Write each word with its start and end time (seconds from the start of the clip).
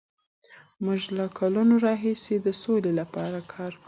موږ 0.85 1.01
له 1.17 1.25
کلونو 1.39 1.73
راهیسې 1.87 2.35
د 2.41 2.47
سولې 2.61 2.91
لپاره 2.99 3.39
کار 3.53 3.71
کوو. 3.75 3.79